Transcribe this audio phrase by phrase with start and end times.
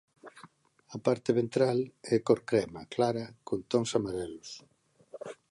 [0.95, 1.79] A parte ventral
[2.13, 4.49] é cor crema clara con tons amarelos.